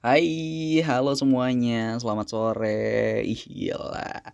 [0.00, 3.20] Hai, halo semuanya, selamat sore.
[3.20, 4.32] Ih, gila.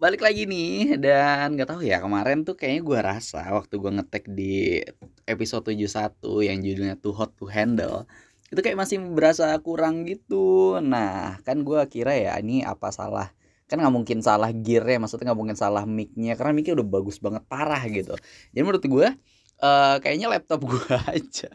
[0.00, 4.24] Balik lagi nih dan nggak tahu ya kemarin tuh kayaknya gue rasa waktu gue ngetek
[4.32, 4.80] di
[5.28, 8.08] episode 71 yang judulnya Too Hot to Handle
[8.48, 10.80] itu kayak masih berasa kurang gitu.
[10.80, 13.28] Nah, kan gue kira ya ini apa salah
[13.68, 17.20] kan nggak mungkin salah gear ya maksudnya nggak mungkin salah mic-nya karena mic-nya udah bagus
[17.20, 18.16] banget parah gitu.
[18.56, 19.08] Jadi menurut gue
[19.60, 20.88] uh, kayaknya laptop gue
[21.20, 21.52] aja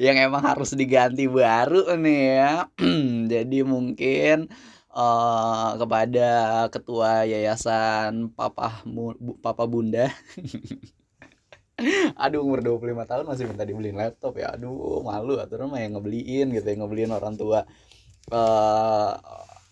[0.00, 2.52] yang emang harus diganti baru nih ya.
[3.32, 4.48] Jadi mungkin
[4.92, 6.30] uh, kepada
[6.72, 10.08] ketua yayasan Papa Mu, Papa Bunda.
[12.22, 14.54] Aduh umur 25 tahun masih minta dibeliin laptop ya.
[14.54, 17.66] Aduh malu aturan mah yang ngebeliin gitu yang ngebeliin orang tua.
[18.30, 19.18] Uh,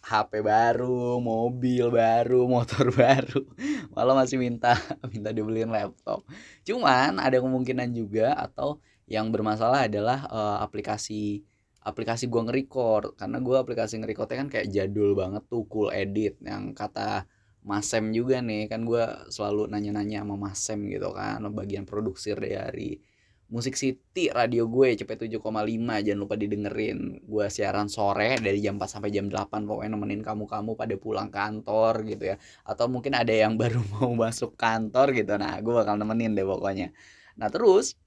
[0.00, 3.47] HP baru, mobil baru, motor baru,
[3.94, 4.74] malah masih minta
[5.12, 6.27] minta dibeliin laptop.
[6.66, 11.42] Cuman ada kemungkinan juga atau yang bermasalah adalah uh, aplikasi
[11.82, 13.19] aplikasi gua nge-record.
[13.19, 16.39] Karena gua aplikasi nge-recordnya kan kayak jadul banget tuh cool edit.
[16.41, 17.27] Yang kata
[17.61, 22.97] Masem juga nih kan gua selalu nanya-nanya sama Masem gitu kan bagian produksi dari
[23.50, 25.42] Musik City radio gue CP7,5
[26.06, 27.19] jangan lupa didengerin.
[27.27, 32.06] Gue siaran sore dari jam 4 sampai jam 8 pokoknya nemenin kamu-kamu pada pulang kantor
[32.06, 32.36] gitu ya.
[32.62, 36.94] Atau mungkin ada yang baru mau masuk kantor gitu nah gue bakal nemenin deh pokoknya.
[37.34, 37.98] Nah terus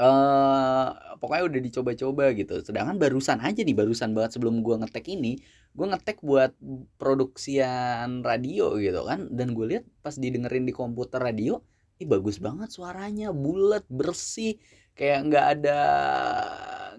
[0.00, 0.88] uh,
[1.20, 2.64] pokoknya udah dicoba-coba gitu.
[2.64, 5.36] Sedangkan barusan aja nih, barusan banget sebelum gua ngetek ini,
[5.76, 6.56] gua ngetek buat
[6.96, 9.28] produksian radio gitu kan.
[9.28, 11.60] Dan gue lihat pas didengerin di komputer radio,
[12.00, 14.56] ih bagus banget suaranya, bulat, bersih,
[14.96, 15.80] kayak nggak ada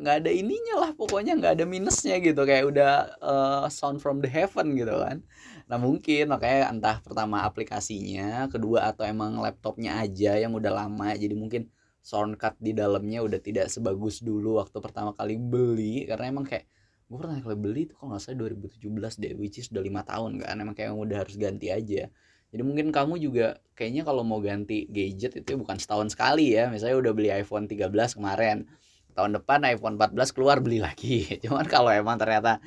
[0.01, 2.41] nggak ada ininya lah pokoknya nggak ada minusnya gitu.
[2.45, 5.25] Kayak udah uh, sound from the heaven gitu kan.
[5.69, 11.31] Nah mungkin makanya entah pertama aplikasinya kedua atau emang laptopnya aja yang udah lama jadi
[11.31, 11.71] mungkin
[12.01, 16.09] soundcard di dalamnya udah tidak sebagus dulu waktu pertama kali beli.
[16.09, 16.65] Karena emang kayak
[17.07, 20.41] gue pernah kali beli itu kalau nggak salah 2017 deh which is udah lima tahun
[20.41, 20.57] kan.
[20.57, 22.09] Emang kayak udah harus ganti aja.
[22.51, 26.67] Jadi mungkin kamu juga kayaknya kalau mau ganti gadget itu bukan setahun sekali ya.
[26.67, 27.87] Misalnya udah beli iPhone 13
[28.17, 28.67] kemarin
[29.15, 31.29] tahun depan iPhone 14 keluar beli lagi.
[31.45, 32.59] Cuman kalau emang ternyata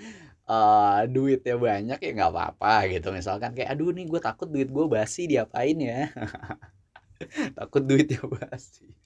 [0.49, 3.11] uh, duitnya banyak ya nggak apa-apa gitu.
[3.13, 6.09] Misalkan kayak aduh nih gue takut duit gue basi diapain ya?
[7.59, 9.04] Takut duitnya basi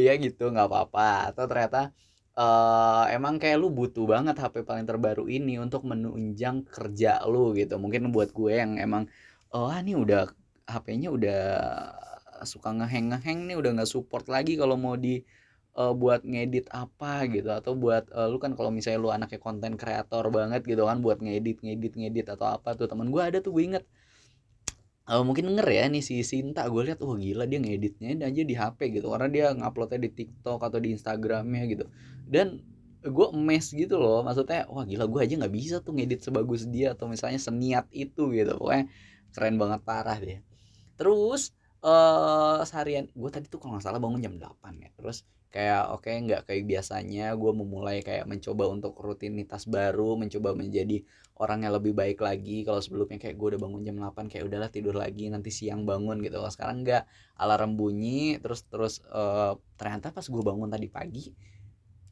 [0.00, 1.32] iya gitu nggak apa-apa.
[1.32, 1.90] Atau ternyata
[2.38, 7.76] uh, emang kayak lu butuh banget HP paling terbaru ini untuk menunjang kerja lu gitu.
[7.82, 9.08] Mungkin buat gue yang emang
[9.52, 10.30] oh ini udah
[10.68, 11.42] HP-nya udah
[12.42, 15.22] suka ngeheng ngeheng nih udah nggak support lagi kalau mau di
[15.78, 17.48] uh, buat ngedit apa gitu.
[17.52, 21.18] Atau buat uh, lu kan kalau misalnya lu anaknya konten kreator banget gitu kan buat
[21.24, 23.84] ngedit ngedit ngedit atau apa tuh temen gue ada tuh gue inget
[25.08, 28.54] uh, mungkin denger ya nih si Sinta gue lihat oh gila dia ngeditnya aja di
[28.54, 31.84] HP gitu karena dia nguploadnya di TikTok atau di Instagramnya gitu.
[32.26, 32.62] Dan
[33.02, 36.94] gue emes gitu loh maksudnya wah gila gue aja nggak bisa tuh ngedit sebagus dia
[36.94, 38.86] atau misalnya seniat itu gitu pokoknya
[39.34, 40.38] keren banget parah deh.
[40.94, 41.50] Terus
[41.82, 46.08] uh, seharian gue tadi tuh kalau nggak salah bangun jam 8 ya terus kayak oke
[46.08, 51.04] okay, nggak kayak biasanya gue memulai kayak mencoba untuk rutinitas baru mencoba menjadi
[51.36, 52.64] orang yang lebih baik lagi.
[52.64, 56.24] Kalau sebelumnya kayak gue udah bangun jam 8 kayak udahlah tidur lagi nanti siang bangun
[56.24, 56.40] gitu.
[56.40, 57.04] Kalau sekarang nggak
[57.36, 61.24] alarm bunyi terus terus uh, ternyata pas gue bangun tadi pagi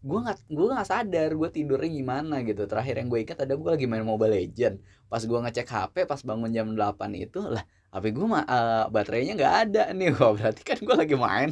[0.01, 2.65] gue nggak gue nggak sadar gue tidurnya gimana gitu.
[2.69, 4.77] Terakhir yang gue ikat ada gue lagi main Mobile Legend
[5.11, 6.79] pas gue ngecek HP pas bangun jam 8
[7.17, 10.15] itu lah HP gue mah uh, baterainya nggak ada nih.
[10.19, 11.51] Wah berarti kan gue lagi main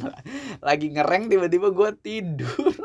[0.63, 2.75] lagi ngereng tiba-tiba gue tidur.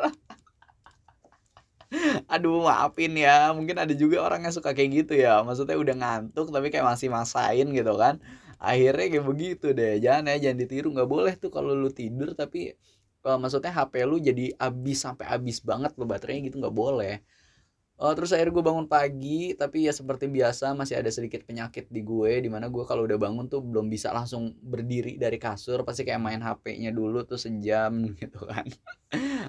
[2.34, 3.54] Aduh maafin ya.
[3.54, 5.47] Mungkin ada juga orang yang suka kayak gitu ya.
[5.47, 8.19] Maksudnya udah ngantuk tapi kayak masih masain gitu kan.
[8.59, 10.03] Akhirnya kayak begitu deh.
[10.03, 10.88] Jangan ya jangan ditiru.
[10.91, 12.75] Nggak boleh tuh kalau lu tidur tapi
[13.22, 16.59] uh, maksudnya HP lu jadi habis sampai habis banget lo baterainya gitu.
[16.59, 17.22] Nggak boleh
[17.94, 22.03] Oh, terus akhirnya gue bangun pagi, tapi ya seperti biasa masih ada sedikit penyakit di
[22.03, 26.03] gue, di mana gue kalau udah bangun tuh belum bisa langsung berdiri dari kasur, pasti
[26.03, 28.66] kayak main HP-nya dulu tuh sejam gitu kan.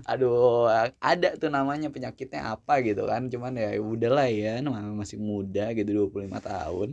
[0.06, 0.70] Aduh,
[1.02, 4.62] ada tuh namanya penyakitnya apa gitu kan, cuman ya udahlah ya,
[4.94, 6.90] masih muda gitu 25 tahun.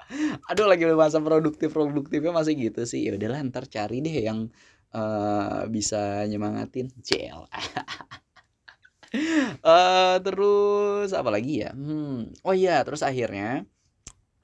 [0.48, 4.48] Aduh lagi masa produktif produktifnya masih gitu sih, ya udahlah ntar cari deh yang
[4.96, 7.44] uh, bisa nyemangatin, cel.
[9.64, 11.70] uh, terus apa lagi ya?
[11.72, 13.64] Hmm oh iya terus akhirnya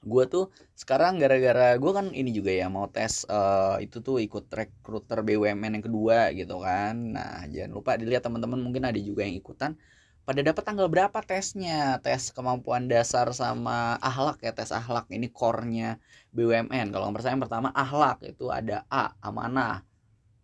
[0.01, 4.49] gue tuh sekarang gara-gara gue kan ini juga ya mau tes uh, itu tuh ikut
[4.49, 6.93] rekruter BUMN yang kedua gitu kan.
[7.15, 9.77] Nah jangan lupa dilihat teman-teman mungkin ada juga yang ikutan.
[10.21, 11.97] Pada dapat tanggal berapa tesnya?
[12.01, 15.05] Tes kemampuan dasar sama ahlak ya tes ahlak.
[15.09, 15.97] Ini core-nya
[16.33, 18.25] BUMN kalau yang pertama ahlak.
[18.25, 19.85] Itu ada A amanah.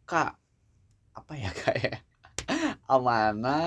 [0.05, 0.13] K
[1.17, 2.06] apa ya kayak
[2.93, 3.61] amanah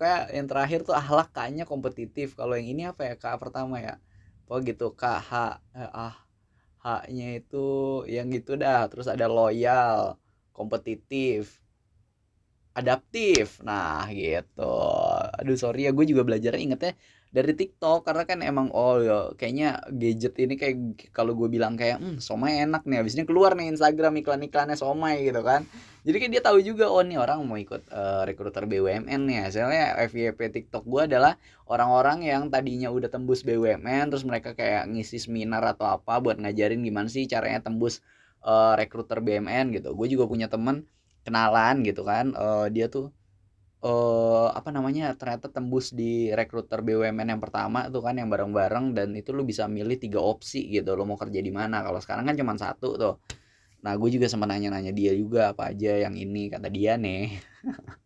[0.00, 2.26] kayak yang terakhir tuh ahlak kayaknya kompetitif.
[2.38, 3.94] Kalau yang ini apa ya kak pertama ya?
[4.50, 5.32] Oh gitu kak h
[5.78, 6.14] eh, ah
[6.84, 7.56] h-nya itu
[8.16, 8.80] yang gitu dah.
[8.90, 9.98] Terus ada loyal
[10.56, 11.62] kompetitif
[12.78, 13.46] adaptif.
[13.68, 14.60] Nah gitu.
[15.38, 16.92] Aduh sorry ya gue juga belajar ingetnya
[17.32, 20.76] dari TikTok karena kan emang oh ya kayaknya gadget ini kayak
[21.16, 23.00] kalau gue bilang kayak hmm somai enak nih.
[23.00, 25.64] Habis ini keluar nih Instagram iklan-iklannya somai gitu kan.
[26.04, 29.48] Jadi kan dia tahu juga oh nih orang mau ikut uh, rekruter BUMN nih.
[29.48, 35.16] Hasilnya FYP TikTok gue adalah orang-orang yang tadinya udah tembus BUMN terus mereka kayak ngisi
[35.16, 38.04] seminar atau apa buat ngajarin gimana sih caranya tembus
[38.44, 39.96] uh, rekruter BUMN gitu.
[39.96, 40.84] Gue juga punya temen
[41.24, 43.14] kenalan gitu kan uh, dia tuh
[43.82, 49.08] uh, apa namanya ternyata tembus di rekruter BUMN yang pertama tuh kan yang bareng-bareng dan
[49.18, 51.82] itu lu bisa milih tiga opsi gitu lo mau kerja di mana.
[51.86, 53.14] Kalau sekarang kan cuma satu tuh.
[53.82, 57.34] Nah gue juga sempat nanya-nanya dia juga apa aja yang ini kata dia nih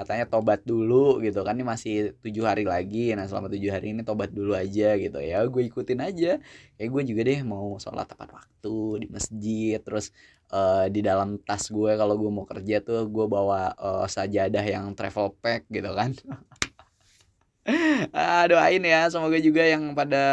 [0.00, 3.12] katanya tobat dulu gitu kan ini masih tujuh hari lagi.
[3.12, 5.18] Nah selama tujuh hari ini tobat dulu aja gitu.
[5.20, 6.40] Ya gue ikutin aja.
[6.80, 9.76] Kayak gue juga deh mau sholat tepat waktu di masjid.
[9.84, 10.12] Terus
[10.48, 14.96] uh, di dalam tas gue kalau gue mau kerja tuh gue bawa uh, sajadah yang
[14.96, 16.16] travel pack gitu kan.
[18.10, 19.06] Ah, doain ya.
[19.12, 20.24] Semoga juga yang pada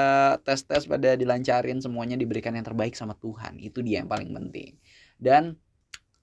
[0.42, 3.60] tes tes pada dilancarin semuanya diberikan yang terbaik sama Tuhan.
[3.62, 4.80] Itu dia yang paling penting.
[5.20, 5.60] Dan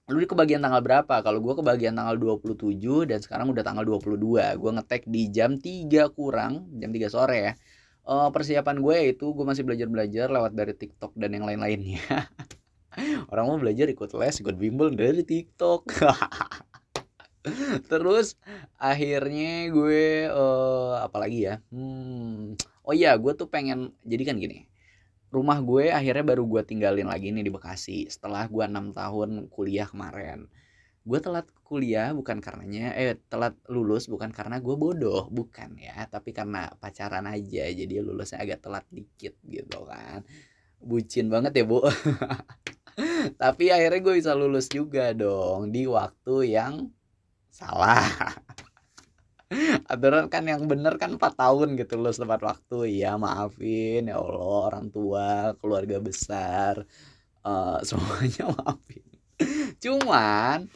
[0.05, 1.15] lu kebagian tanggal berapa?
[1.25, 4.61] Kalau gue kebagian tanggal 27 dan sekarang udah tanggal 22.
[4.61, 7.53] Gue ngetek di jam 3 kurang, jam 3 sore ya.
[8.05, 12.29] Uh, persiapan gue itu gue masih belajar-belajar lewat dari TikTok dan yang lain-lainnya.
[13.33, 15.89] Orang mau belajar ikut les, ikut bimbel dari TikTok.
[17.89, 18.37] Terus
[18.77, 21.65] akhirnya gue uh, apa lagi ya?
[21.73, 22.53] Hmm,
[22.85, 24.69] oh iya, gue tuh pengen jadi kan gini
[25.35, 29.83] rumah gue akhirnya baru gue tinggalin lagi nih di Bekasi setelah gue enam tahun kuliah
[29.83, 30.47] kemarin.
[31.05, 36.31] Gue telat kuliah bukan karenanya eh telat lulus bukan karena gue bodoh bukan ya tapi
[36.33, 40.23] karena pacaran aja jadi lulusnya agak telat dikit gitu kan.
[40.79, 41.83] Bucin banget ya bu.
[43.41, 46.87] Tapi akhirnya gue bisa lulus juga dong di waktu yang
[47.51, 47.99] salah
[49.91, 53.01] aturan kan yang bener kan 4 tahun gitu loh tepat waktu.
[53.01, 56.83] Ya maafin ya Allah orang tua keluarga besar.
[57.45, 59.05] Uh, semuanya maafin.
[59.83, 60.69] Cuman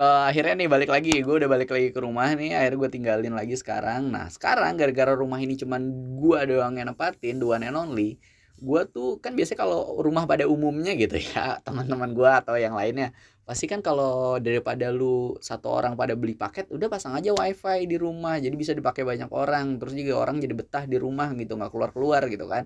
[0.00, 3.34] uh, akhirnya nih balik lagi gue udah balik lagi ke rumah nih akhirnya gue tinggalin
[3.36, 4.08] lagi sekarang.
[4.08, 5.82] Nah sekarang gara-gara rumah ini cuman
[6.18, 8.16] gue doang yang nepatin dua and only
[8.64, 13.12] gue tuh kan biasanya kalau rumah pada umumnya gitu ya teman-teman gue atau yang lainnya
[13.48, 17.96] pasti kan kalau daripada lu satu orang pada beli paket udah pasang aja wifi di
[18.00, 18.36] rumah.
[18.40, 19.76] Jadi bisa dipakai banyak orang.
[19.80, 22.64] Terus juga orang jadi betah di rumah gitu nggak keluar keluar gitu kan.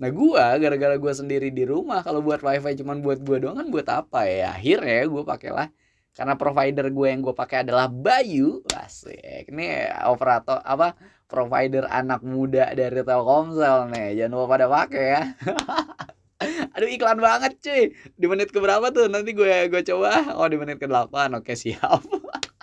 [0.00, 3.68] Nah gua gara-gara gua sendiri di rumah kalau buat wifi cuman buat gua doang kan
[3.74, 4.54] buat apa ya?
[4.56, 5.68] Akhirnya gua pakailah
[6.12, 8.60] karena provider gue yang gue pakai adalah Bayu.
[8.76, 10.92] Asik ini operator apa
[11.24, 14.20] provider anak muda dari Telkomsel nih.
[14.20, 15.22] Jangan lupa pada pakai ya
[16.76, 17.82] Aduh iklan banget cuy.
[18.14, 19.08] Di menit ke berapa tuh?
[19.08, 20.36] Nanti gue gue coba.
[20.38, 21.38] Oh di menit ke 8.
[21.38, 22.02] Oke siap.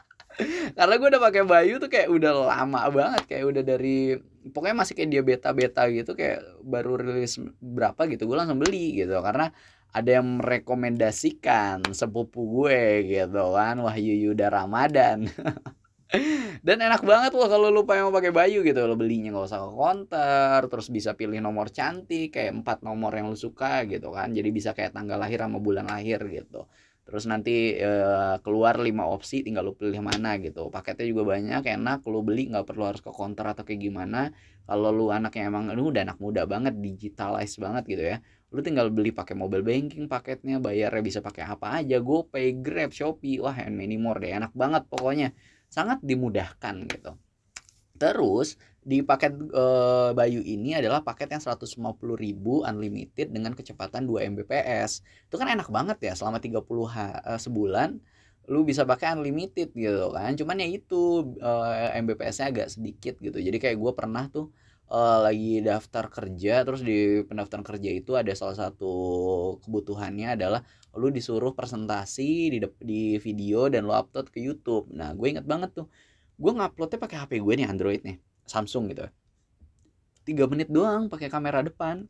[0.78, 4.16] Karena gue udah pakai Bayu tuh kayak udah lama banget kayak udah dari
[4.56, 9.20] pokoknya masih kayak dia beta-beta gitu kayak baru rilis berapa gitu gue langsung beli gitu
[9.20, 9.52] karena
[9.90, 15.28] ada yang merekomendasikan sepupu gue gitu kan Wahyu Yuda Ramadan
[16.66, 18.80] dan enak banget loh kalau lu pengen pakai baju gitu.
[18.90, 23.30] Lo belinya nggak usah ke konter terus bisa pilih nomor cantik kayak empat nomor yang
[23.30, 24.34] lu suka gitu kan.
[24.34, 26.66] Jadi bisa kayak tanggal lahir sama bulan lahir gitu.
[27.06, 27.92] Terus nanti e,
[28.46, 30.70] keluar lima opsi tinggal lu pilih mana gitu.
[30.74, 32.06] Paketnya juga banyak enak.
[32.10, 34.34] Lu beli nggak perlu harus ke konter atau kayak gimana.
[34.66, 38.18] Kalau lu anaknya emang lu udah anak muda banget digitalize banget gitu ya.
[38.50, 42.02] Lu tinggal beli pakai mobile banking paketnya bayarnya bisa pakai apa aja.
[42.02, 43.42] GoPay Grab Shopee.
[43.42, 44.30] Wah and many more deh.
[44.30, 45.34] Enak banget pokoknya
[45.70, 47.14] sangat dimudahkan gitu.
[48.00, 49.66] Terus di paket e,
[50.16, 51.86] Bayu ini adalah paket yang 150.000
[52.66, 55.06] unlimited dengan kecepatan 2 Mbps.
[55.30, 58.00] Itu kan enak banget ya selama 30 ha, e, sebulan
[58.50, 60.34] lu bisa pakai unlimited gitu kan.
[60.34, 61.52] Cuman ya itu e,
[62.02, 63.38] Mbps-nya agak sedikit gitu.
[63.38, 64.50] Jadi kayak gue pernah tuh
[64.90, 68.94] uh, lagi daftar kerja terus di pendaftaran kerja itu ada salah satu
[69.64, 70.62] kebutuhannya adalah
[70.98, 74.90] lu disuruh presentasi di di video dan lu upload ke YouTube.
[74.90, 75.88] Nah, gue inget banget tuh.
[76.40, 78.18] Gue nguploadnya pakai HP gue nih Android nih,
[78.50, 79.06] Samsung gitu.
[80.26, 82.10] Tiga menit doang pakai kamera depan.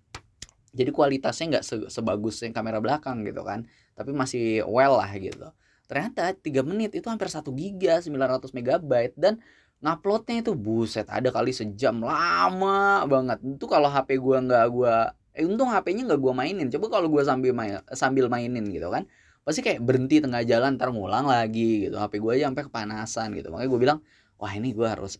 [0.72, 3.66] Jadi kualitasnya nggak se sebagus yang kamera belakang gitu kan,
[3.98, 5.50] tapi masih well lah gitu.
[5.90, 9.42] Ternyata tiga menit itu hampir satu giga 900 megabyte dan
[9.80, 13.40] nguploadnya itu buset ada kali sejam lama banget.
[13.44, 16.68] Itu kalau HP gua nggak gua eh untung HP-nya nggak gua mainin.
[16.68, 19.08] Coba kalau gua sambil main sambil mainin gitu kan
[19.50, 21.98] pasti kayak berhenti tengah jalan ntar ngulang lagi gitu.
[21.98, 23.50] HP gue aja sampai kepanasan gitu.
[23.50, 24.00] Makanya gue bilang
[24.38, 25.18] wah ini gue harus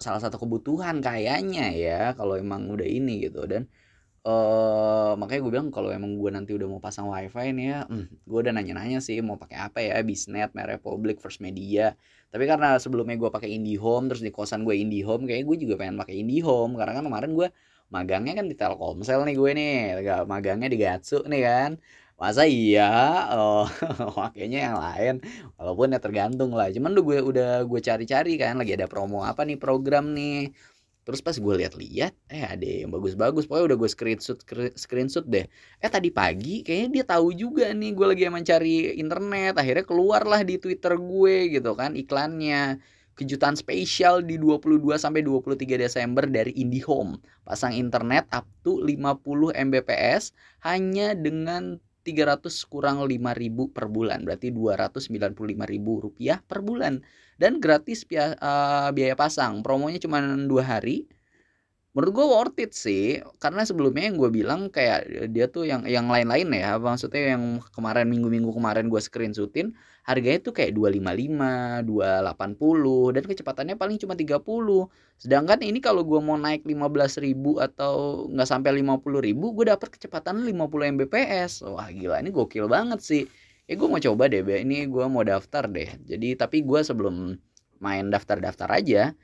[0.00, 3.44] salah satu kebutuhan kayaknya ya kalau emang udah ini gitu.
[3.44, 3.68] Dan
[4.24, 8.06] uh, makanya gue bilang kalau emang gue nanti udah mau pasang wifi nih ya hmm,
[8.24, 11.92] gue udah nanya-nanya sih mau pakai apa ya Bisnet, Republic, First Media
[12.32, 15.96] tapi karena sebelumnya gue pakai IndiHome terus di kosan gue IndiHome kayak gue juga pengen
[16.02, 16.72] pakai IndiHome.
[16.78, 17.48] Karena kan kemarin gue
[17.94, 19.70] magangnya kan di Telkomsel nih gue nih.
[20.32, 21.70] Magangnya di Gatsu nih kan.
[22.20, 22.84] Masa iya?
[23.34, 23.64] Oh
[24.20, 25.14] makanya yang lain.
[25.58, 26.68] Walaupun ya tergantung lah.
[26.74, 28.52] Cuman udah gue udah gue cari-cari kan.
[28.60, 30.54] Lagi ada promo apa nih program nih
[31.10, 33.50] terus pas gue lihat-lihat eh ada yang bagus-bagus.
[33.50, 34.38] Pokoknya udah gue screenshot
[34.78, 35.50] screenshot deh.
[35.82, 39.58] Eh tadi pagi kayaknya dia tahu juga nih gue lagi mencari internet.
[39.58, 42.78] Akhirnya keluarlah di twitter gue gitu kan iklannya.
[43.18, 47.18] Kejutan spesial di 22 sampai 23 Desember dari IndiHome.
[47.42, 50.30] Pasang internet up to 50 Mbps
[50.62, 57.04] hanya dengan 300 kurang 5000 per bulan berarti 295.000 rupiah per bulan.
[57.40, 61.08] Dan gratis biaya, uh, biaya pasang promonya cuma dua hari.
[61.90, 66.06] Menurut gue worth it sih karena sebelumnya yang gue bilang kayak dia tuh yang yang
[66.06, 69.74] lain-lain ya maksudnya yang kemarin minggu-minggu kemarin gue screenshotin
[70.10, 74.90] harganya tuh kayak 255, 280 dan kecepatannya paling cuma 30.
[75.22, 79.94] Sedangkan ini kalau gue mau naik 15 ribu atau nggak sampai 50 ribu gue dapat
[79.94, 81.62] kecepatan 50 Mbps.
[81.70, 83.22] Wah gila ini gokil banget sih.
[83.70, 85.86] Ya gue mau coba deh, ini gue mau daftar deh.
[86.02, 87.38] Jadi tapi gue sebelum
[87.78, 89.14] main daftar-daftar aja,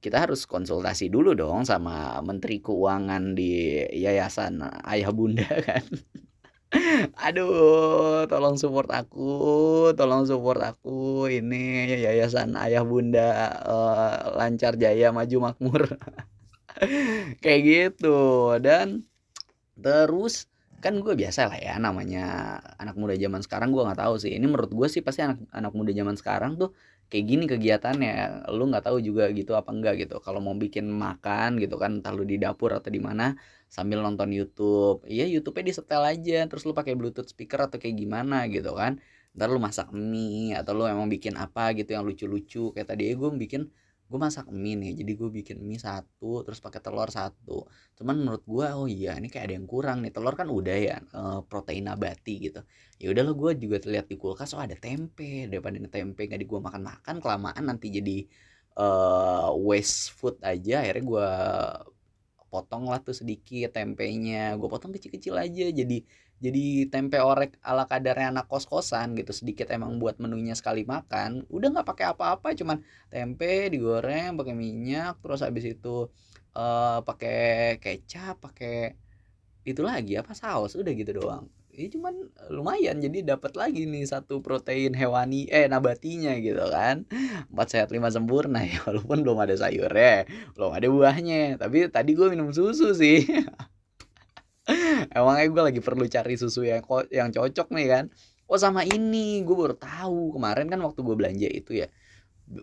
[0.00, 5.84] kita harus konsultasi dulu dong sama Menteri Keuangan di Yayasan Ayah Bunda kan.
[7.26, 9.20] Aduh, tolong support aku,
[9.98, 11.28] tolong support aku.
[11.28, 11.56] Ini
[12.04, 15.82] Yayasan Ayah Bunda uh, lancar jaya maju makmur.
[17.42, 18.18] Kayak gitu
[18.62, 19.04] dan
[19.78, 20.46] terus
[20.82, 24.46] kan gue biasa lah ya namanya anak muda zaman sekarang gue nggak tahu sih ini
[24.50, 26.74] menurut gue sih pasti anak anak muda zaman sekarang tuh
[27.12, 28.12] kayak gini kegiatannya
[28.56, 30.16] lu nggak tahu juga gitu apa enggak gitu.
[30.24, 33.36] Kalau mau bikin makan gitu kan entah lu di dapur atau di mana
[33.68, 35.04] sambil nonton YouTube.
[35.04, 38.92] Iya YouTube-nya disetel aja terus lu pakai Bluetooth speaker atau kayak gimana gitu kan.
[39.36, 42.72] Ntar lu masak mie atau lu emang bikin apa gitu yang lucu-lucu.
[42.72, 43.62] Kayak tadi gue bikin
[44.12, 47.64] gue masak mie nih jadi gue bikin mie satu terus pakai telur satu.
[47.96, 50.12] Cuman menurut gue oh iya ini kayak ada yang kurang nih.
[50.12, 52.60] Telur kan udah ya e, protein nabati gitu.
[53.00, 55.48] Ya udah lo gue juga terlihat di kulkas oh ada tempe.
[55.48, 58.16] Daripada tempe gak di gue makan makan kelamaan nanti jadi
[58.76, 61.28] uh, waste food aja akhirnya gue
[62.52, 64.60] potong lah tuh sedikit tempenya.
[64.60, 66.04] Gue potong kecil-kecil aja jadi
[66.42, 71.68] jadi tempe orek ala kadarnya anak kos-kosan gitu sedikit emang buat menunya sekali makan udah
[71.70, 76.10] nggak pakai apa-apa cuman tempe digoreng pakai minyak terus habis itu
[76.58, 78.98] uh, pakai kecap pakai
[79.62, 81.46] itu lagi apa saus udah gitu doang.
[81.72, 82.14] Ini cuman
[82.52, 87.08] lumayan jadi dapat lagi nih satu protein hewani eh nabatinya gitu kan.
[87.48, 91.56] Empat sehat lima sempurna ya walaupun belum ada sayurnya belum ada buahnya.
[91.56, 93.24] Tapi tadi gue minum susu sih
[95.16, 98.04] Emangnya gue lagi perlu cari susu yang yang cocok nih kan.
[98.50, 101.86] Oh sama ini gue baru tahu kemarin kan waktu gue belanja itu ya.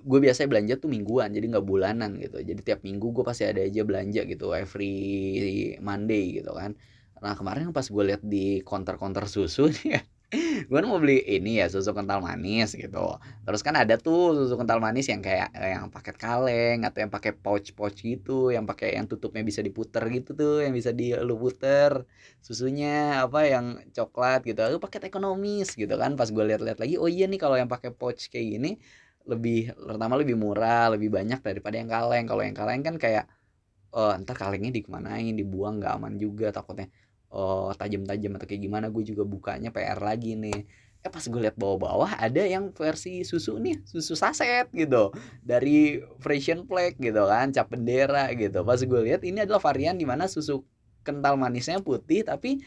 [0.09, 2.37] Gue biasanya belanja tuh mingguan jadi nggak bulanan gitu.
[2.49, 4.93] Jadi tiap minggu gue pasti ada aja belanja gitu every
[5.81, 6.71] Monday gitu kan.
[7.23, 10.01] Nah kemarin pas gue lihat di counter-counter susu nih ya
[10.69, 13.17] gue mau beli ini ya susu kental manis gitu.
[13.45, 17.33] Terus kan ada tuh susu kental manis yang kayak yang paket kaleng atau yang pakai
[17.33, 21.33] pouch pouch gitu yang pakai yang tutupnya bisa diputer gitu tuh yang bisa di lu
[21.41, 22.05] puter
[22.45, 24.61] susunya apa yang coklat gitu.
[24.69, 27.89] Itu paket ekonomis gitu kan pas gue lihat-lihat lagi oh iya nih kalau yang pakai
[27.89, 28.69] pouch kayak gini
[29.25, 32.25] lebih pertama lebih murah lebih banyak daripada yang kaleng.
[32.29, 33.25] Kalau yang kaleng kan kayak
[33.97, 36.87] oh, ntar kalengnya dikemanain dibuang nggak aman juga takutnya
[37.29, 40.65] oh tajam-tajam atau kayak gimana gue juga bukanya PR lagi nih.
[40.99, 46.67] Eh pas gue lihat bawah-bawah ada yang versi susu nih susu saset gitu dari Frisian
[46.67, 48.65] Flag gitu kan cap bendera gitu.
[48.67, 50.65] Pas gue lihat ini adalah varian di mana susu
[51.07, 52.59] kental manisnya putih tapi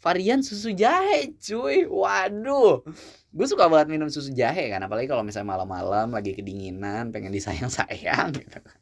[0.00, 1.84] varian susu jahe cuy.
[1.84, 2.86] Waduh.
[3.34, 8.32] Gue suka banget minum susu jahe kan apalagi kalau misalnya malam-malam lagi kedinginan pengen disayang-sayang
[8.32, 8.78] gitu kan.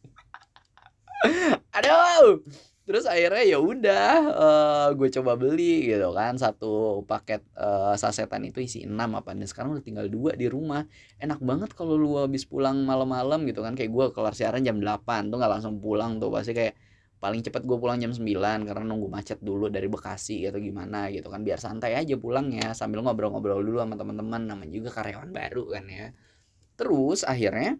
[1.82, 2.44] Aduh
[2.82, 6.34] terus akhirnya ya udah uh, gue coba beli gitu kan.
[6.34, 10.82] Satu paket uh, sasetan itu isi enam apa dan sekarang udah tinggal dua di rumah.
[11.22, 13.78] Enak banget kalau lu habis pulang malam-malam gitu kan.
[13.78, 16.30] Kayak gue kelar siaran jam 8 tuh nggak langsung pulang tuh.
[16.34, 16.74] Pasti kayak
[17.22, 21.30] paling cepat gue pulang jam 9 karena nunggu macet dulu dari Bekasi atau gimana gitu
[21.30, 21.46] kan.
[21.46, 24.42] Biar santai aja pulangnya sambil ngobrol-ngobrol dulu sama teman-teman.
[24.50, 26.06] Namanya juga karyawan baru kan ya.
[26.74, 27.78] Terus akhirnya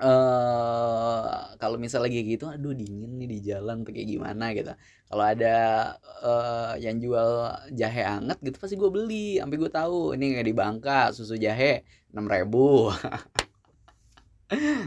[0.00, 4.52] uh, kalau misalnya lagi gitu aduh dingin nih di jalan tuh kayak gimana?
[4.52, 4.72] Gitu.
[5.06, 5.56] Kalau ada
[6.24, 10.54] uh, yang jual jahe anget gitu pasti gue beli sampai gue tahu ini kayak di
[10.56, 12.90] Bangka susu jahe enam ribu.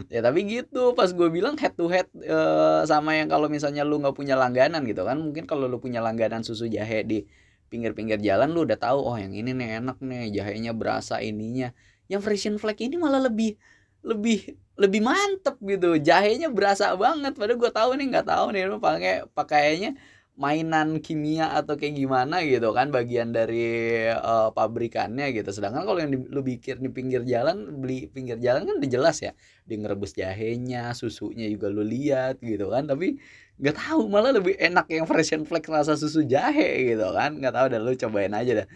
[0.08, 4.00] Ya tapi gitu pas gue bilang head to head uh, sama yang kalau misalnya lu
[4.00, 7.28] nggak punya langganan gitu kan mungkin kalau lu punya langganan susu jahe di
[7.68, 11.76] pinggir-pinggir jalan lu udah tahu oh yang ini nih enak nih jahenya berasa ininya.
[12.08, 13.60] Yang Frisian Flag ini malah lebih
[14.04, 16.00] lebih lebih mantep gitu.
[16.00, 17.36] Jahenya berasa banget.
[17.36, 19.92] Padahal gue tahu nih nggak tahu nih pakai pakaiannya
[20.40, 25.52] mainan kimia atau kayak gimana gitu kan bagian dari uh, pabrikannya gitu.
[25.52, 29.20] Sedangkan kalau yang di, lu bikin di pinggir jalan beli pinggir jalan kan udah jelas
[29.20, 29.36] ya.
[29.68, 32.88] Di ngerebus jahenya susunya juga lu lihat gitu kan.
[32.88, 33.20] Tapi
[33.60, 37.36] nggak tahu malah lebih enak yang Frisian Flag rasa susu jahe gitu kan.
[37.36, 38.68] Nggak tahu dah lu cobain aja dah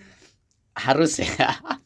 [0.75, 1.55] harus ya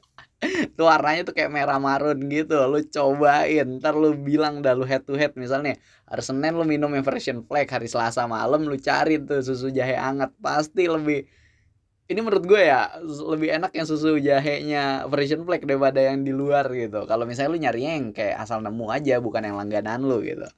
[0.79, 2.55] tuh warnanya tuh kayak merah marun gitu.
[2.71, 5.75] Lu cobain ntar lu bilang dah lu head to head misalnya
[6.07, 9.99] hari Senin lu minum yang version flag hari Selasa malam lu cari tuh susu jahe
[9.99, 10.31] hangat.
[10.39, 11.27] Pasti lebih
[12.09, 16.65] ini menurut gue ya lebih enak yang susu jahenya version flag daripada yang di luar
[16.73, 17.05] gitu.
[17.05, 20.49] Kalau misalnya lu nyari yang kayak asal nemu aja bukan yang langganan lu gitu.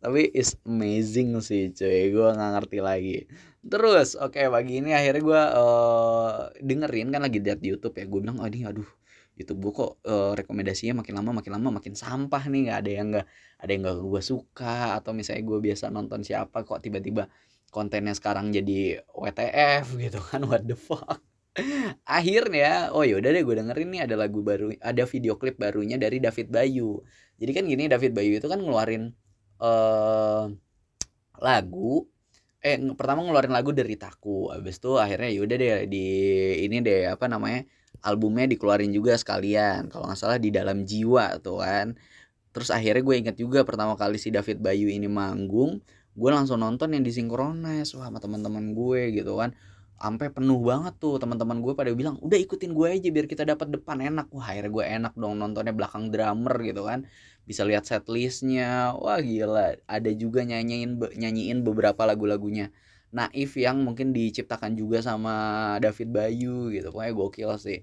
[0.00, 2.08] Tapi is amazing sih cuy.
[2.08, 3.18] Gue nggak ngerti lagi.
[3.64, 8.04] Terus oke okay, pagi ini akhirnya gue uh, dengerin kan lagi liat di YouTube ya.
[8.08, 8.88] Gue bilang oh ini aduh
[9.34, 13.06] YouTube gue kok uh, rekomendasinya makin lama makin lama makin sampah nih nggak ada yang
[13.10, 13.26] nggak
[13.58, 17.26] ada yang nggak gue suka atau misalnya gue biasa nonton siapa kok tiba-tiba
[17.74, 21.18] kontennya sekarang jadi WTF gitu kan what the fuck.
[22.06, 26.22] Akhirnya oh yaudah deh gue dengerin nih ada lagu baru ada video klip barunya dari
[26.22, 27.02] David Bayu.
[27.38, 29.10] Jadi kan gini David Bayu itu kan ngeluarin
[29.58, 30.46] uh,
[31.42, 32.06] lagu
[32.64, 36.06] eh pertama ngeluarin lagu dari Taku abis itu akhirnya yaudah deh di
[36.64, 37.66] ini deh apa namanya
[38.04, 41.96] albumnya dikeluarin juga sekalian kalau nggak salah di dalam jiwa tuh kan.
[42.54, 45.82] Terus akhirnya gue inget juga pertama kali si David Bayu ini manggung
[46.14, 49.50] gue langsung nonton yang disinkronize wah sama teman-teman gue gitu kan.
[49.98, 53.74] Sampai penuh banget tuh teman-teman gue pada bilang udah ikutin gue aja biar kita dapat
[53.74, 54.30] depan enak.
[54.30, 57.08] Wah akhirnya gue enak dong nontonnya belakang drummer gitu kan.
[57.48, 59.80] Bisa lihat setlistnya wah gila.
[59.90, 62.70] Ada juga nyanyiin nyanyiin beberapa lagu-lagunya
[63.14, 65.34] naif yang mungkin diciptakan juga sama
[65.78, 66.90] David Bayu gitu.
[66.90, 67.80] Pokoknya gokil sih.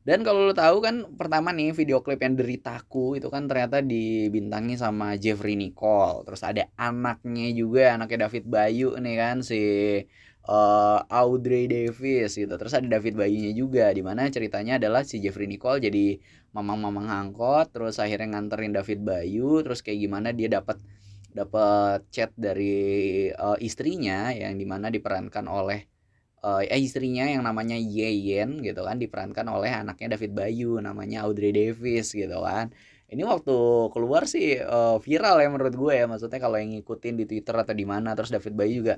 [0.00, 4.76] Dan kalau lo tahu kan pertama nih video klip yang Deritaku itu kan ternyata dibintangi
[4.80, 6.24] sama Jeffrey Nicole.
[6.24, 9.60] Terus ada anaknya juga anaknya David Bayu nih kan si
[10.48, 12.54] uh, Audrey Davis gitu.
[12.56, 16.16] Terus ada David Bayunya juga di mana ceritanya adalah si Jeffrey Nicole jadi
[16.50, 20.82] mamang-mamang angkot terus akhirnya nganterin David Bayu terus kayak gimana dia dapat
[21.30, 25.86] dapat chat dari uh, istrinya yang di mana diperankan oleh
[26.44, 31.52] uh, eh, istrinya yang namanya Yeyen gitu kan diperankan oleh anaknya David Bayu namanya Audrey
[31.54, 32.72] Davis gitu kan.
[33.10, 33.56] Ini waktu
[33.90, 37.74] keluar sih uh, viral ya menurut gue ya maksudnya kalau yang ngikutin di Twitter atau
[37.74, 38.94] di mana terus David Bayu juga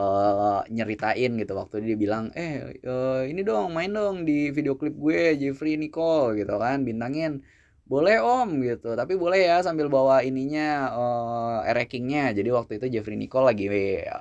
[0.00, 1.52] uh, nyeritain gitu.
[1.52, 6.40] Waktu dia bilang eh uh, ini dong main dong di video klip gue Jeffrey Nicole
[6.40, 7.44] gitu kan bintangin
[7.90, 8.94] boleh om gitu.
[8.94, 13.66] Tapi boleh ya sambil bawa ininya uh, erekingnya jadi waktu itu Jeffrey Nicole lagi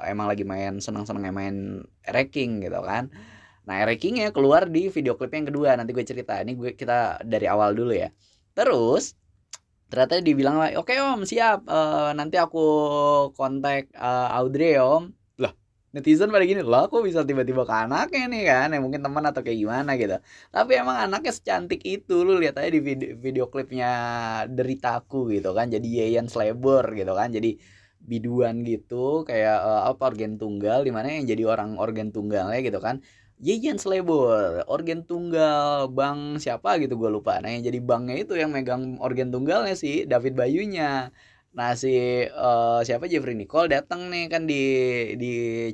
[0.10, 3.14] emang lagi main senang-senang main ereking gitu kan.
[3.70, 5.78] Nah erekingnya keluar di video klip yang kedua.
[5.78, 6.42] Nanti gue cerita.
[6.42, 8.10] Ini gue kita dari awal dulu ya.
[8.58, 9.14] Terus
[9.94, 11.70] ternyata dibilang oke okay, om siap.
[11.70, 12.66] Uh, nanti aku
[13.38, 15.14] kontak uh, Audrey om
[15.90, 18.68] netizen pada gini lah kok bisa tiba-tiba ke anaknya nih kan?
[18.76, 20.18] Yang mungkin teman atau kayak gimana gitu.
[20.54, 22.22] Tapi emang anaknya secantik itu.
[22.22, 23.92] Lu lihat aja di video, video klipnya
[24.50, 25.68] deritaku gitu kan.
[25.74, 27.34] Jadi Yayan Slebor gitu kan.
[27.34, 27.58] Jadi
[28.00, 32.80] biduan gitu kayak uh, apa organ tunggal di mana yang jadi orang organ tunggalnya gitu
[32.80, 33.02] kan.
[33.40, 37.40] Yayan Slebor organ tunggal bang siapa gitu gue lupa.
[37.40, 41.10] Nah yang jadi banknya itu yang megang organ tunggalnya sih David Bayunya
[41.58, 41.90] Nah si
[42.30, 43.10] uh, siapa?
[43.10, 44.62] Jeffrey Nicole datang nih kan di
[45.18, 45.28] di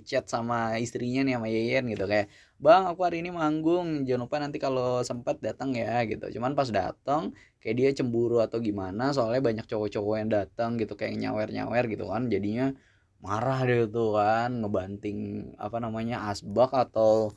[0.08, 2.04] chat sama istrinya nih sama Yeyen gitu.
[2.08, 2.28] Kayak
[2.64, 6.40] bang aku hari ini manggung jangan lupa nanti kalau sempat datang ya gitu.
[6.40, 11.20] Cuman pas datang kayak dia cemburu atau gimana soalnya banyak cowok-cowok yang datang gitu kayak
[11.20, 12.72] nyawer-nyawer gitu kan jadinya
[13.26, 15.18] marah deh tuh kan ngebanting
[15.60, 17.34] apa namanya asbak atau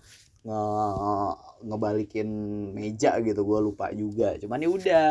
[0.47, 0.61] nge
[1.67, 2.29] ngebalikin
[2.77, 4.39] meja gitu gue lupa juga.
[4.39, 5.07] Cuman ya udah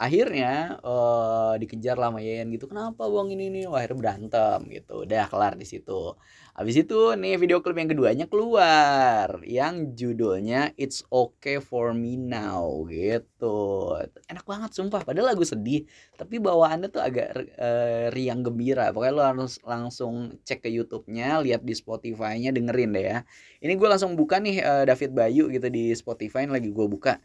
[0.00, 5.04] akhirnya uh, dikejar lama Yayan gitu kenapa bang ini nih Wah, akhirnya berantem gitu.
[5.04, 6.16] Udah kelar di situ.
[6.56, 12.88] Habis itu nih video klip yang keduanya keluar yang judulnya It's Okay for Me Now
[12.88, 13.92] gitu.
[14.24, 15.04] Enak banget sumpah.
[15.04, 15.84] Padahal lagu sedih
[16.16, 18.96] tapi bawaannya tuh agak uh, riang gembira.
[18.96, 23.18] Pokoknya lo harus langsung cek ke YouTube-nya lihat di Spotify-nya dengerin deh ya.
[23.60, 27.20] Ini gue langsung buka nih uh, David Bayu gitu di Spotify lagi gue buka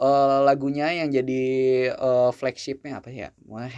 [0.00, 1.44] uh, lagunya yang jadi
[1.94, 3.28] uh, flagshipnya apa ya?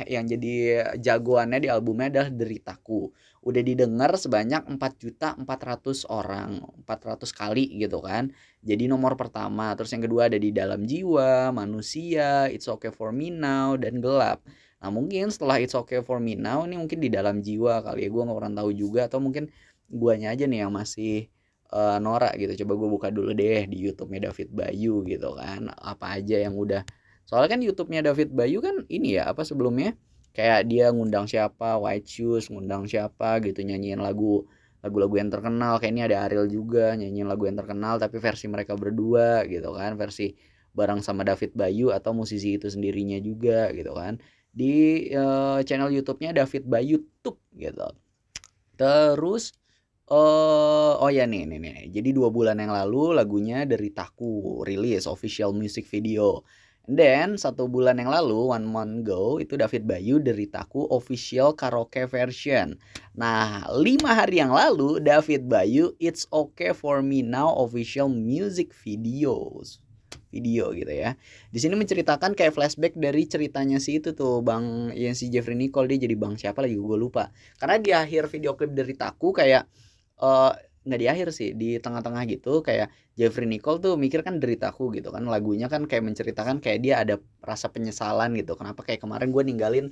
[0.08, 0.54] Yang jadi
[1.00, 3.12] jagoannya di albumnya adalah Deritaku.
[3.46, 8.34] Udah didengar sebanyak 4 juta 400 orang 400 kali gitu kan.
[8.66, 13.30] Jadi nomor pertama terus yang kedua ada di dalam jiwa manusia it's okay for me
[13.30, 14.42] now dan gelap.
[14.82, 18.08] Nah mungkin setelah it's okay for me now ini mungkin di dalam jiwa kali ya
[18.10, 19.46] gue nggak pernah tahu juga atau mungkin
[19.86, 21.30] guanya aja nih yang masih
[21.76, 22.64] uh, Nora gitu.
[22.64, 25.68] Coba gue buka dulu deh di YouTube-nya David Bayu gitu kan.
[25.76, 26.82] Apa aja yang udah.
[27.28, 29.92] Soalnya kan YouTube-nya David Bayu kan ini ya apa sebelumnya?
[30.32, 34.48] Kayak dia ngundang siapa White Shoes ngundang siapa gitu nyanyiin lagu
[34.80, 35.76] lagu-lagu yang terkenal.
[35.80, 39.96] Kayak ini ada Ariel juga nyanyiin lagu yang terkenal tapi versi mereka berdua gitu kan.
[40.00, 40.36] Versi
[40.76, 44.20] bareng sama David Bayu atau musisi itu sendirinya juga gitu kan.
[44.56, 47.88] Di uh, channel YouTube-nya David Bayu tuh gitu.
[48.76, 49.56] Terus
[50.10, 55.06] uh, oh ya nih nih nih jadi dua bulan yang lalu lagunya dari Taku rilis
[55.10, 56.42] official music video
[56.86, 62.78] then satu bulan yang lalu, one month ago, itu David Bayu deritaku official karaoke version.
[63.18, 69.82] Nah, lima hari yang lalu David Bayu It's Okay for Me Now official music videos
[70.30, 71.18] video gitu ya.
[71.50, 75.88] Di sini menceritakan kayak flashback dari ceritanya si itu tuh Bang yang si Jeffrey Nicole
[75.88, 77.32] dia jadi Bang siapa lagi gue lupa.
[77.56, 79.66] Karena di akhir video klip dari Taku kayak
[80.20, 80.52] uh,
[80.86, 85.10] nggak di akhir sih di tengah-tengah gitu kayak Jeffrey Nicole tuh mikir kan deritaku gitu
[85.10, 89.42] kan lagunya kan kayak menceritakan kayak dia ada rasa penyesalan gitu kenapa kayak kemarin gue
[89.42, 89.86] ninggalin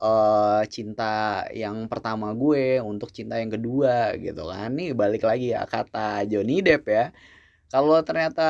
[0.00, 4.70] uh, cinta yang pertama gue untuk cinta yang kedua gitu kan.
[4.76, 7.04] Nih balik lagi ya kata Johnny Depp ya
[7.66, 8.46] kalau ternyata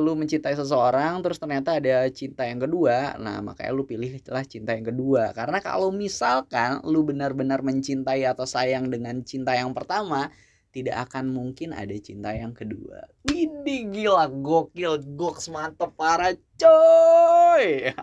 [0.00, 4.72] lu mencintai seseorang terus ternyata ada cinta yang kedua nah makanya lu pilih lah cinta
[4.72, 10.32] yang kedua karena kalau misalkan lu benar-benar mencintai atau sayang dengan cinta yang pertama
[10.74, 13.06] tidak akan mungkin ada cinta yang kedua.
[13.30, 17.94] Widih gila gokil goks mantep parah coy.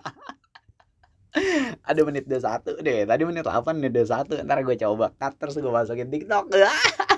[1.87, 5.33] ada menit dua satu deh tadi menit 8 menit dua satu ntar gue coba cut
[5.39, 6.51] terus gue masukin tiktok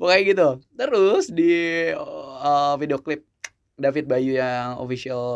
[0.00, 0.48] pokoknya gitu.
[0.74, 1.54] Terus di
[1.94, 3.28] uh, video klip
[3.74, 5.26] David Bayu yang official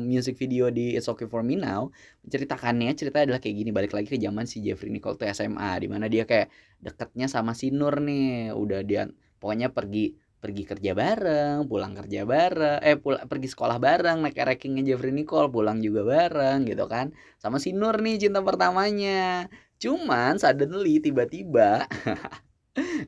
[0.00, 1.92] music video di It's Okay For Me Now
[2.24, 3.70] menceritakannya cerita adalah kayak gini.
[3.76, 6.48] Balik lagi ke zaman si Jeffrey Nicole tuh SMA di mana dia kayak
[6.80, 8.56] deketnya sama si Nur nih.
[8.56, 14.22] Udah dia pokoknya pergi pergi kerja bareng pulang kerja bareng eh pul pergi sekolah bareng
[14.22, 17.12] naik rankingnya Jeffrey Nicole pulang juga bareng gitu kan.
[17.36, 19.52] Sama si Nur nih cinta pertamanya.
[19.76, 21.84] Cuman suddenly tiba-tiba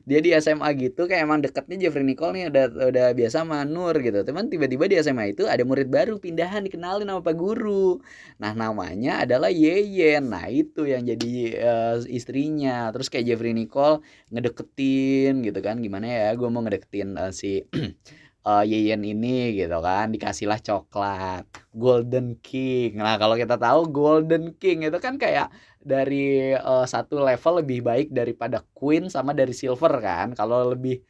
[0.05, 3.95] dia di SMA gitu kayak emang deketnya Jeffrey Nicole nih udah udah biasa sama Nur
[3.99, 4.21] gitu.
[4.21, 7.99] Teman tiba-tiba di SMA itu ada murid baru pindahan dikenalin sama pak guru.
[8.37, 10.29] Nah namanya adalah Yeyen.
[10.31, 12.89] Nah itu yang jadi uh, istrinya.
[12.95, 15.79] Terus kayak Jeffrey Nicole ngedeketin gitu kan.
[15.79, 17.65] Gimana ya gue mau ngedeketin uh, si
[18.45, 22.97] uh, Yeyen ini gitu kan dikasihlah coklat Golden King.
[22.99, 28.07] Nah kalau kita tahu Golden King itu kan kayak dari uh, satu level lebih baik
[28.13, 30.33] daripada Queen sama dari Silver kan.
[30.37, 31.01] Kalau lebih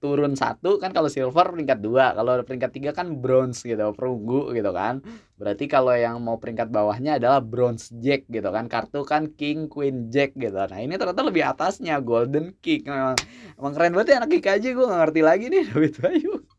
[0.00, 4.72] turun satu kan kalau silver peringkat dua kalau peringkat tiga kan bronze gitu perunggu gitu
[4.72, 5.04] kan.
[5.36, 10.08] Berarti kalau yang mau peringkat bawahnya adalah bronze jack gitu kan kartu kan king queen
[10.08, 10.56] jack gitu.
[10.56, 12.88] Nah ini ternyata lebih atasnya golden king.
[12.88, 13.16] Memang
[13.60, 16.49] emang keren banget ya anak IKJ gue gak ngerti lagi nih David Bayu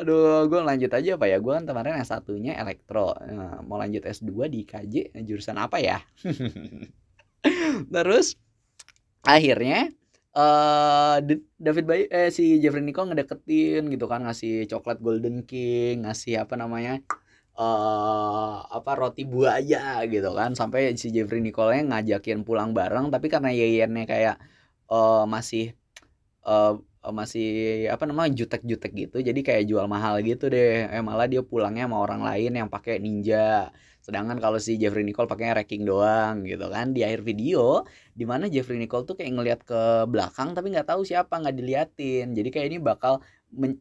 [0.00, 1.36] Aduh, gue lanjut aja apa ya?
[1.38, 3.12] Gue kan kemarin s satunya elektro.
[3.28, 6.00] Nah, mau lanjut S2 di KJ jurusan apa ya?
[7.94, 8.40] Terus
[9.24, 9.92] akhirnya
[10.32, 11.20] uh,
[11.60, 16.56] David Bayu eh si Jeffrey Nicole ngedeketin gitu kan ngasih coklat Golden King, ngasih apa
[16.56, 17.04] namanya?
[17.58, 23.50] uh, apa roti buaya gitu kan sampai si Jeffrey Nicole ngajakin pulang bareng tapi karena
[23.54, 24.36] Yeyennya kayak
[24.90, 25.74] uh, masih
[26.46, 26.78] uh,
[27.12, 27.48] masih
[27.92, 29.16] apa namanya jutek-jutek gitu.
[29.20, 30.88] Jadi kayak jual mahal gitu deh.
[30.88, 33.68] Eh malah dia pulangnya sama orang lain yang pakai ninja.
[34.04, 36.92] Sedangkan kalau si Jeffrey Nicole pakainya racking doang gitu kan.
[36.92, 41.04] Di akhir video di mana Jeffrey Nicole tuh kayak ngeliat ke belakang tapi nggak tahu
[41.08, 42.36] siapa nggak diliatin.
[42.36, 43.24] Jadi kayak ini bakal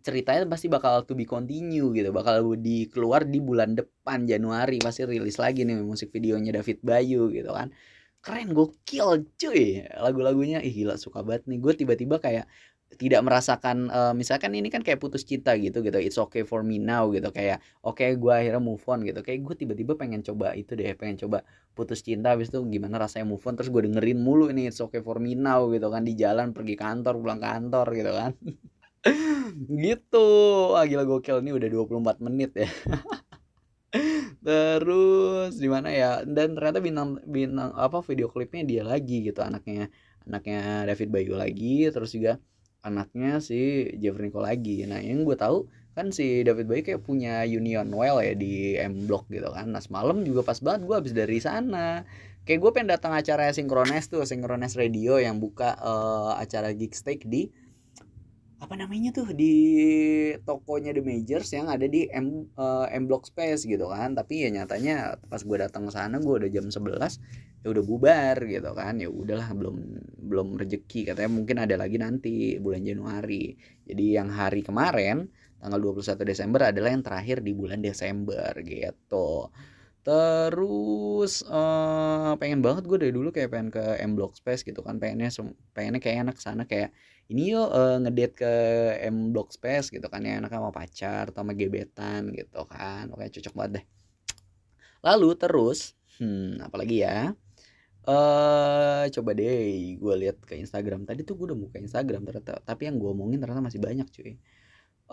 [0.05, 2.15] ceritanya pasti bakal to be continue gitu.
[2.15, 4.79] Bakal di keluar di bulan depan Januari.
[4.79, 7.75] Pasti rilis lagi nih musik videonya David Bayu gitu kan.
[8.23, 9.83] Keren gokil cuy.
[9.99, 11.59] Lagu-lagunya ih gila suka banget nih.
[11.59, 12.47] Gue tiba-tiba kayak
[12.95, 15.97] tidak merasakan uh, misalkan ini kan kayak putus cinta gitu gitu.
[15.99, 17.29] It's okay for me now gitu.
[17.33, 19.19] Kayak oke okay, gue akhirnya move on gitu.
[19.25, 23.25] Kayak gue tiba-tiba pengen coba itu deh pengen coba putus cinta habis itu gimana rasanya
[23.27, 26.05] move on terus gue dengerin mulu ini it's okay for me now gitu kan.
[26.05, 28.31] Di jalan pergi kantor pulang kantor gitu kan.
[29.83, 30.27] Gitu.
[30.71, 31.43] Ah gila gokil.
[31.43, 32.69] Ini udah 24 menit ya.
[34.43, 36.25] Terus di mana ya?
[36.25, 39.87] Dan ternyata bintang bintang apa video klipnya dia lagi gitu anaknya
[40.27, 41.87] anaknya David Bayu lagi.
[41.93, 42.39] Terus juga
[42.83, 44.83] anaknya si Jeffrey Nicole lagi.
[44.83, 49.07] Nah yang gue tahu kan si David Bowie kayak punya Union Well ya di M
[49.07, 49.71] Block gitu kan.
[49.71, 52.03] Nah semalam juga pas banget gue habis dari sana.
[52.43, 57.47] Kayak gue pengen datang acara Synchronize tuh Synchronize Radio yang buka uh, acara Geeksteak di
[58.63, 59.35] apa namanya tuh?
[59.35, 59.55] Di
[60.47, 64.15] tokonya The Majors yang ada di M uh, M Block Space gitu kan.
[64.15, 67.19] Tapi ya nyatanya pas gue datang ke sana gue udah jam 11
[67.63, 69.03] ya udah bubar gitu kan.
[69.03, 69.75] Ya udahlah belum
[70.23, 71.11] belum rezeki.
[71.11, 73.59] Katanya mungkin ada lagi nanti bulan Januari.
[73.83, 75.27] Jadi yang hari kemarin
[75.59, 79.51] tanggal 21 Desember adalah yang terakhir di bulan Desember gitu.
[80.03, 84.99] Terus uh, pengen banget gue dari dulu kayak pengen ke M Block Space gitu kan.
[85.03, 85.31] Pengennya
[85.75, 86.95] pengennya kayak enak sana kayak
[87.31, 88.53] ini yuk uh, ngedate ke
[89.07, 93.07] M Block Space gitu kan ya enak sama pacar atau sama gebetan gitu kan.
[93.15, 93.85] Oke cocok banget deh.
[95.03, 97.31] Lalu terus hmm apalagi ya?
[98.03, 101.07] Eh uh, coba deh gue lihat ke Instagram.
[101.07, 104.35] Tadi tuh gue udah buka Instagram ternyata tapi yang gue omongin ternyata masih banyak cuy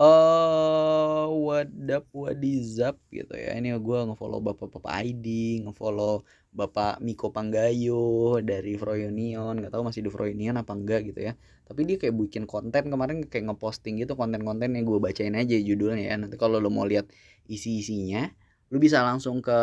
[0.01, 3.53] uh, wadap wadizap gitu ya.
[3.57, 5.25] Ini gue ngefollow bapak-bapak ID
[5.69, 11.33] ngefollow bapak Miko Panggayo dari Froyonion nggak tahu masih di Froyonion apa enggak gitu ya.
[11.69, 16.03] Tapi dia kayak bikin konten kemarin kayak ngeposting gitu konten-konten yang gue bacain aja judulnya
[16.11, 16.15] ya.
[16.17, 17.07] Nanti kalau lo mau lihat
[17.47, 18.33] isi-isinya
[18.71, 19.59] lu bisa langsung ke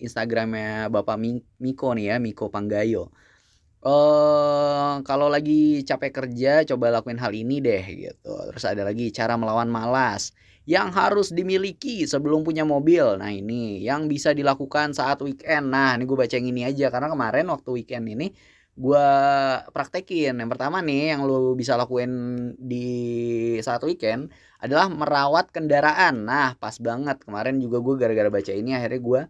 [0.00, 1.20] Instagramnya bapak
[1.60, 3.12] Miko nih ya Miko Panggayo
[3.84, 8.32] uh, kalau lagi capek kerja coba lakuin hal ini deh gitu.
[8.50, 10.32] Terus ada lagi cara melawan malas
[10.64, 13.20] yang harus dimiliki sebelum punya mobil.
[13.20, 15.68] Nah ini yang bisa dilakukan saat weekend.
[15.68, 18.32] Nah ini gue baca yang ini aja karena kemarin waktu weekend ini
[18.74, 19.06] gue
[19.70, 20.34] praktekin.
[20.40, 22.12] Yang pertama nih yang lo bisa lakuin
[22.56, 22.88] di
[23.60, 24.32] saat weekend
[24.64, 26.24] adalah merawat kendaraan.
[26.24, 29.22] Nah pas banget kemarin juga gue gara-gara baca ini akhirnya gue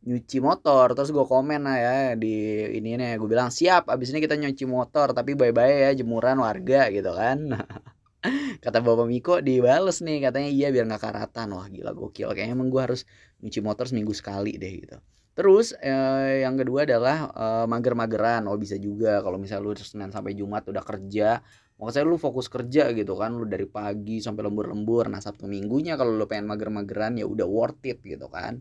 [0.00, 2.32] nyuci motor terus gue komen lah ya di
[2.80, 6.40] ini nih gue bilang siap abis ini kita nyuci motor tapi bye bye ya jemuran
[6.40, 7.52] warga gitu kan.
[8.64, 11.56] Kata bapak Miko dibales nih katanya iya biar nggak karatan.
[11.56, 12.32] Wah gila gokil.
[12.36, 13.08] Kayaknya emang gue harus
[13.40, 14.96] nyuci motor seminggu sekali deh gitu.
[15.32, 18.44] Terus eh, yang kedua adalah eh, mager-mageran.
[18.48, 21.40] Oh bisa juga kalau misalnya lu senin sampai jumat udah kerja
[21.80, 25.08] Maksudnya lu fokus kerja gitu kan lu dari pagi sampai lembur-lembur.
[25.08, 28.60] Nah sabtu minggunya kalau lu pengen mager-mageran ya udah worth it gitu kan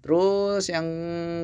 [0.00, 0.86] Terus yang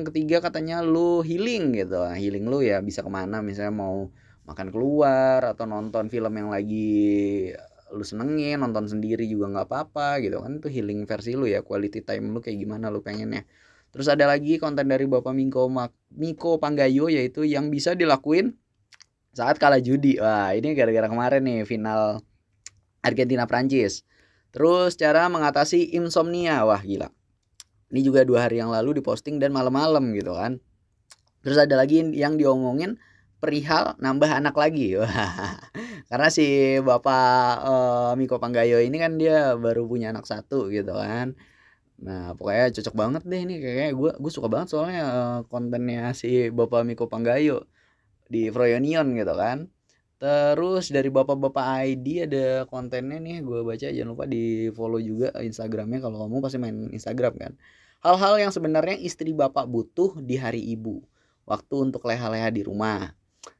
[0.09, 2.01] ketiga katanya lu healing gitu.
[2.01, 3.45] Nah, healing lu ya bisa ke mana?
[3.45, 4.09] Misalnya mau
[4.49, 7.51] makan keluar atau nonton film yang lagi
[7.87, 10.57] lu senengin nonton sendiri juga nggak apa-apa gitu kan.
[10.57, 13.45] Itu healing versi lu ya quality time lu kayak gimana lu pengennya.
[13.93, 15.69] Terus ada lagi konten dari bapak Miko
[16.17, 18.57] Miko Panggayo yaitu yang bisa dilakuin
[19.37, 20.17] saat kalah judi.
[20.17, 22.25] Wah ini gara-gara kemarin nih final
[23.05, 24.01] Argentina Prancis
[24.49, 26.65] terus cara mengatasi insomnia.
[26.65, 27.13] Wah gila
[27.91, 30.59] ini juga dua hari yang lalu diposting dan malam-malam gitu kan.
[31.43, 32.99] Terus ada lagi yang diomongin
[33.39, 34.97] perihal nambah anak lagi.
[36.09, 41.37] Karena si bapak uh, Miko Panggayo ini kan dia baru punya anak satu gitu kan.
[42.03, 43.55] Nah pokoknya cocok banget deh ini.
[43.63, 47.69] Kayak gue gue suka banget soalnya uh, kontennya si bapak Miko Panggayo
[48.27, 49.71] di Froyonion gitu kan
[50.17, 56.01] Terus dari bapak-bapak ID ada kontennya nih gue baca jangan lupa di follow juga Instagramnya
[56.01, 57.53] kalau kamu pasti main Instagram kan.
[58.01, 61.05] Hal-hal yang sebenarnya istri bapak butuh di hari ibu.
[61.45, 63.13] Waktu untuk leha-leha di rumah.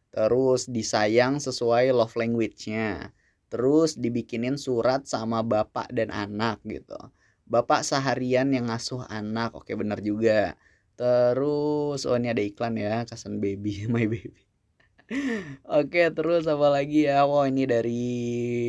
[0.09, 3.13] Terus disayang sesuai love language-nya.
[3.53, 6.97] Terus dibikinin surat sama bapak dan anak gitu.
[7.45, 9.53] Bapak seharian yang ngasuh anak.
[9.53, 10.57] Oke bener juga.
[10.97, 14.46] Terus oh ini ada iklan ya, Kasan Baby, My Baby.
[15.63, 17.23] Oke, terus apa lagi ya?
[17.23, 18.03] Wow, ini dari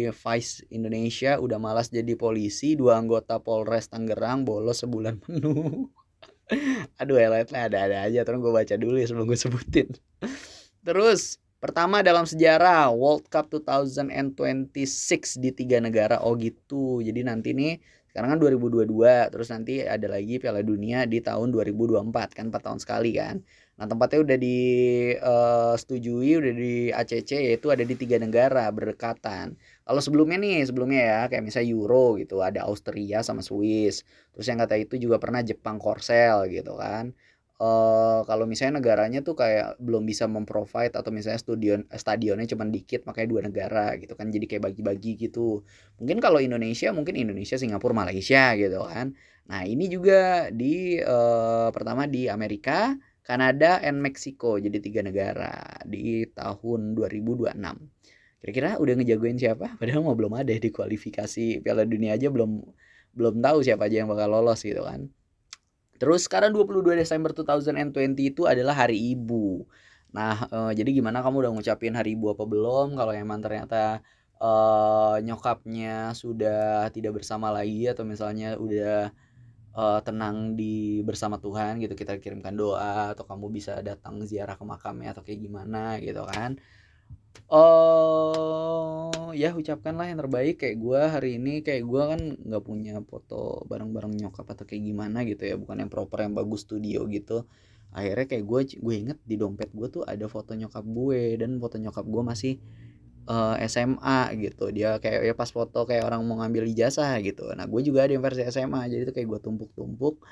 [0.07, 5.91] Vice Indonesia udah malas jadi polisi, dua anggota Polres Tangerang bolos sebulan penuh.
[7.03, 9.89] Aduh, highlightnya ada-ada aja, terus gue baca dulu ya sebelum gue sebutin.
[10.87, 16.23] Terus, pertama dalam sejarah World Cup 2026 di tiga negara.
[16.23, 17.03] Oh gitu.
[17.03, 17.83] Jadi nanti nih
[18.15, 22.79] sekarang kan 2022, terus nanti ada lagi Piala Dunia di tahun 2024 kan 4 tahun
[22.79, 23.43] sekali kan.
[23.79, 29.55] Nah tempatnya udah disetujui, uh, udah di ACC yaitu ada di tiga negara berdekatan.
[29.87, 34.03] Kalau sebelumnya nih, sebelumnya ya kayak misalnya Euro gitu, ada Austria sama Swiss.
[34.35, 37.15] Terus yang kata itu juga pernah Jepang Korsel gitu kan.
[37.59, 43.03] Uh, kalau misalnya negaranya tuh kayak belum bisa memprovide atau misalnya stadion stadionnya cuma dikit
[43.03, 45.67] makanya dua negara gitu kan jadi kayak bagi-bagi gitu
[45.99, 49.11] mungkin kalau Indonesia mungkin Indonesia Singapura Malaysia gitu kan
[49.51, 52.95] nah ini juga di uh, pertama di Amerika
[53.29, 55.53] Kanada and Meksiko jadi tiga negara
[55.85, 57.53] di tahun 2026.
[58.41, 59.77] Kira-kira udah ngejagoin siapa?
[59.77, 62.65] Padahal mau belum ada di kualifikasi Piala Dunia aja belum
[63.13, 65.13] belum tahu siapa aja yang bakal lolos gitu kan.
[66.01, 69.69] Terus sekarang 22 Desember 2020 itu adalah hari ibu.
[70.17, 72.97] Nah, eh, jadi gimana kamu udah ngucapin hari ibu apa belum?
[72.97, 74.01] Kalau emang ternyata
[74.41, 79.11] uh, nyokapnya sudah tidak bersama lagi atau misalnya udah
[79.75, 84.65] uh, tenang di bersama Tuhan gitu kita kirimkan doa atau kamu bisa datang ziarah ke
[84.65, 86.57] makamnya atau kayak gimana gitu kan.
[87.49, 93.65] Oh ya ucapkanlah yang terbaik kayak gue hari ini kayak gue kan nggak punya foto
[93.71, 97.47] bareng-bareng nyokap atau kayak gimana gitu ya bukan yang proper yang bagus studio gitu.
[97.95, 101.77] Akhirnya kayak gue gue inget di dompet gue tuh ada foto nyokap gue dan foto
[101.81, 102.55] nyokap gue masih
[103.29, 104.73] uh, eh, SMA gitu.
[104.73, 107.53] Dia kayak ya pas foto kayak orang mau ngambil ijazah gitu.
[107.53, 110.25] Nah gue juga ada yang versi SMA jadi itu kayak gue tumpuk-tumpuk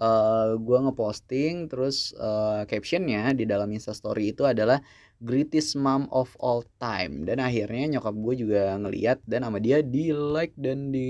[0.00, 4.80] uh, gue ngeposting terus uh, captionnya di dalam instastory itu adalah
[5.20, 7.24] greatest mom of all time.
[7.24, 11.08] Dan akhirnya nyokap gue juga ngeliat dan sama dia di like dan di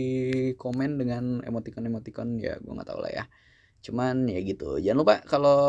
[0.55, 2.39] komen dengan emoticon-emoticon.
[2.39, 3.25] Ya gue nggak tahu lah ya.
[3.83, 4.79] Cuman ya gitu.
[4.79, 5.62] Jangan lupa kalau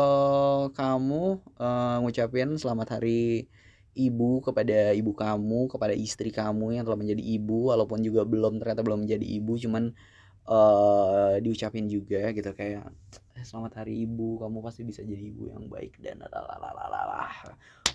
[0.74, 3.50] kamu uh, ngucapin selamat hari
[3.94, 8.84] ibu kepada ibu kamu kepada istri kamu yang telah menjadi ibu walaupun juga belum ternyata
[8.84, 9.92] belum menjadi ibu cuman
[10.48, 12.88] uh, diucapin juga gitu kayak
[13.36, 17.28] eh, selamat hari ibu kamu pasti bisa jadi ibu yang baik dan lalalalalala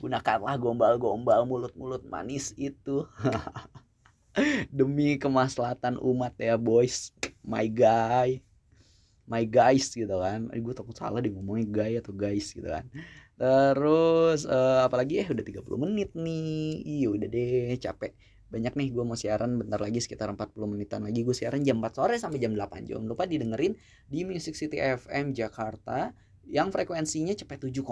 [0.03, 3.08] gunakanlah gombal-gombal mulut-mulut manis itu.
[4.75, 7.15] Demi kemaslahatan umat ya boys.
[7.39, 8.43] My guy.
[9.23, 10.51] My guys gitu kan.
[10.51, 12.84] Gue takut salah di ngomongnya guy atau guys gitu kan
[13.34, 16.82] Terus uh, apalagi ya udah 30 menit nih.
[16.86, 18.13] Iya udah deh capek.
[18.54, 21.26] Banyak nih gue mau siaran bentar lagi sekitar 40 menitan lagi.
[21.26, 23.74] Gue siaran jam 4 sore sampai jam 8 Jangan lupa didengerin
[24.06, 26.13] di Music City FM Jakarta
[26.46, 27.88] yang frekuensinya cepet 7,5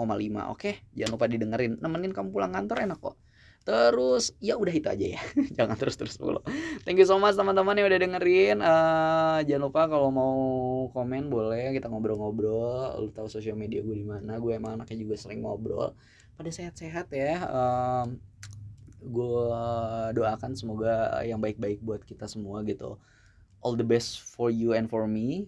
[0.52, 0.70] oke?
[0.94, 1.82] Jangan lupa didengerin.
[1.82, 3.16] Nemenin kamu pulang kantor enak kok
[3.62, 5.20] terus ya udah itu aja ya.
[5.58, 6.42] Jangan terus terus mulu.
[6.82, 8.58] Thank you so much teman-teman yang udah dengerin.
[8.58, 10.34] Uh, jangan lupa kalau mau
[10.90, 12.98] komen boleh kita ngobrol-ngobrol.
[12.98, 14.42] Lu tahu sosial media gue di mana.
[14.42, 15.94] Gue emang anaknya juga sering ngobrol.
[16.34, 17.46] Pada sehat-sehat ya.
[17.46, 18.18] Um,
[19.02, 19.46] gue
[20.14, 22.98] doakan semoga yang baik-baik buat kita semua gitu.
[23.62, 25.46] All the best for you and for me.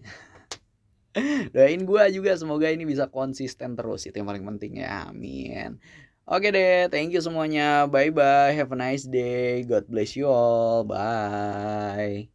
[1.55, 4.07] Doain gue juga semoga ini bisa konsisten terus.
[4.07, 5.11] Itu yang paling penting ya.
[5.11, 5.79] Amin
[6.25, 7.85] Oke deh, thank you semuanya.
[7.85, 8.53] Bye bye.
[8.57, 9.61] Have a nice day.
[9.61, 10.81] God bless you all.
[10.83, 12.34] Bye.